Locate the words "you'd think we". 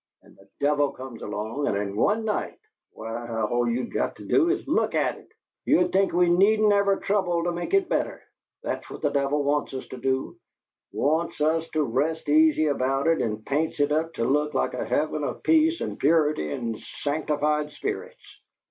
5.63-6.27